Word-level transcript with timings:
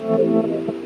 Música 0.00 0.77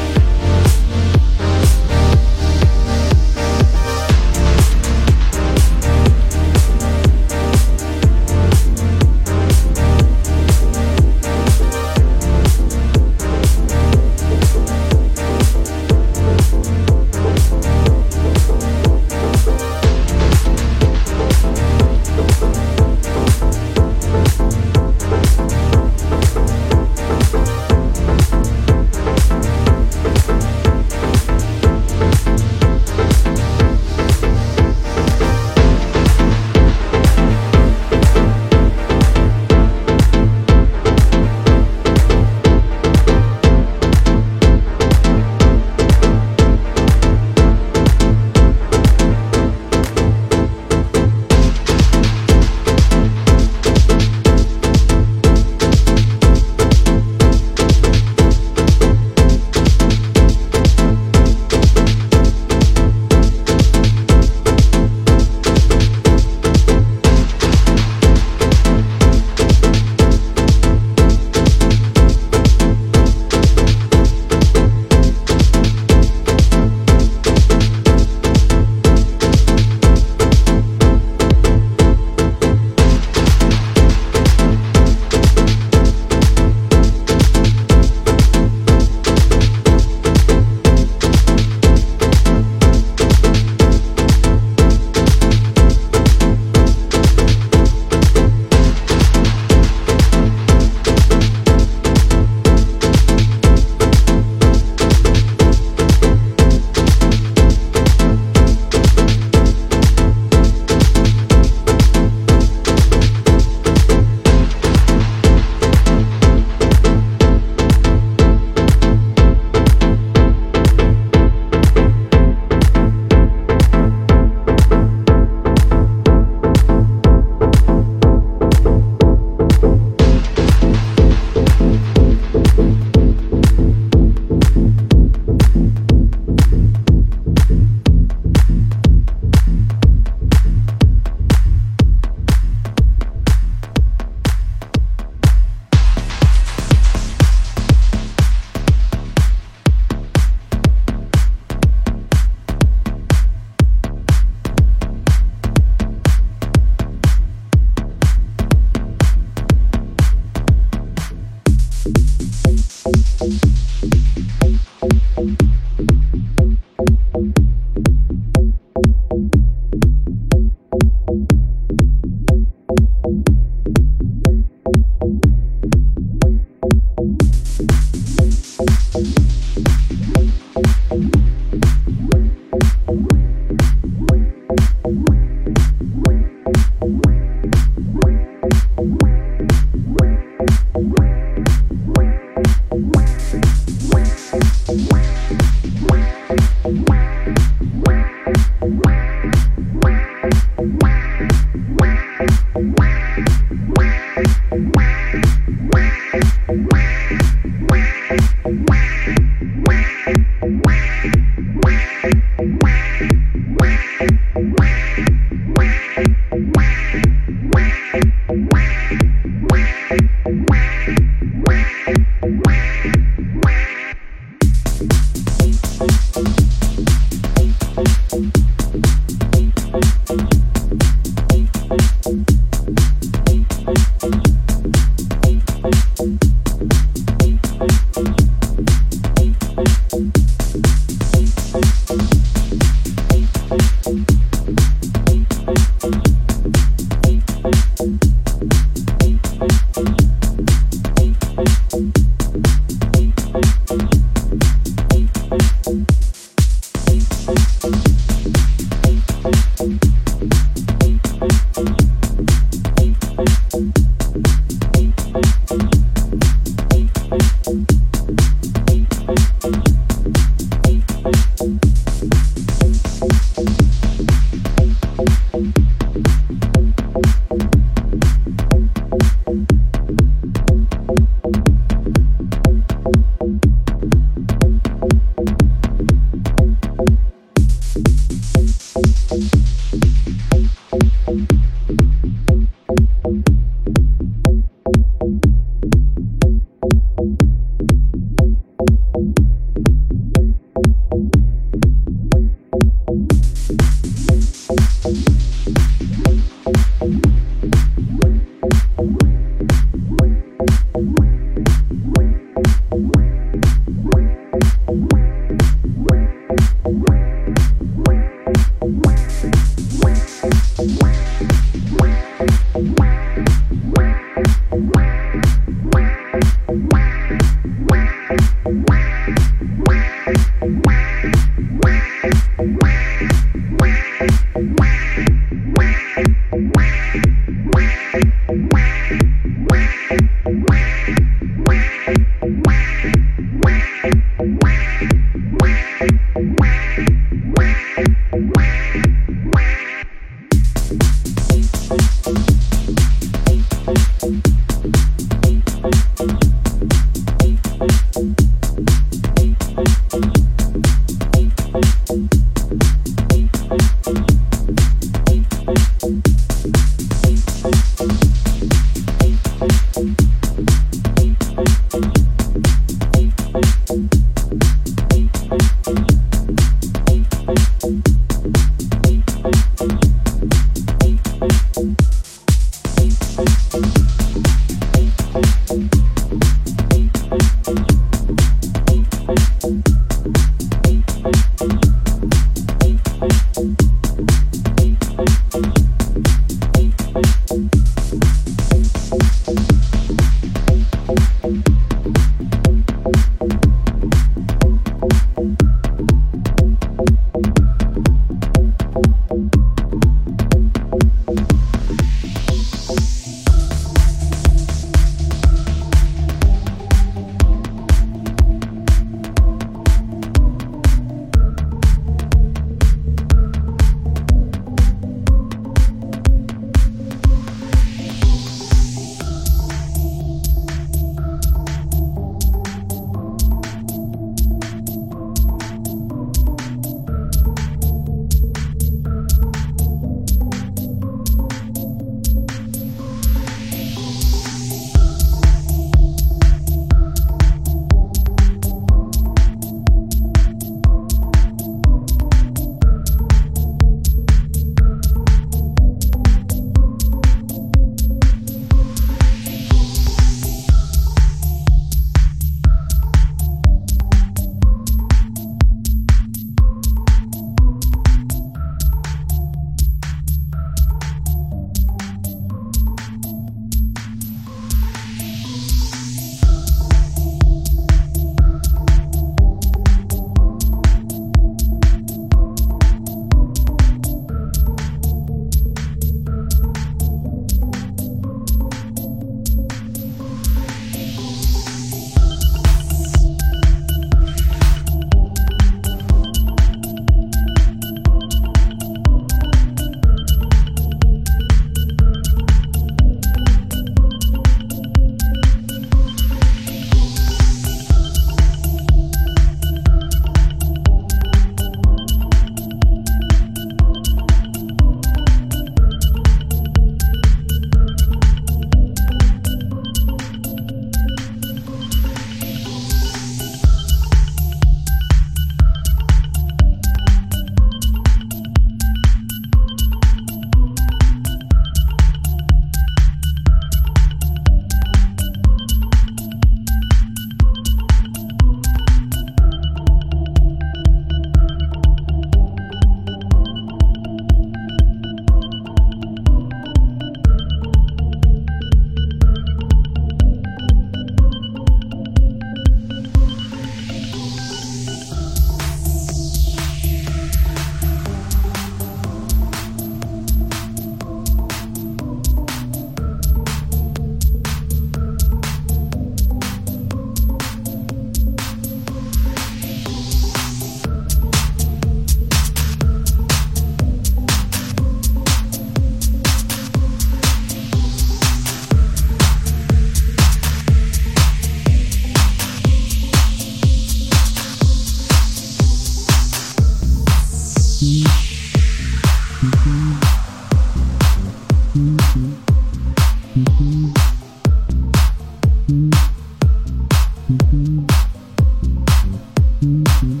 Mm-hmm. 599.42 600.00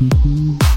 Mm-hmm. 0.00 0.67